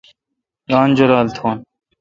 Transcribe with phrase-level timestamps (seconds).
[0.69, 1.57] ران جولال تھون۔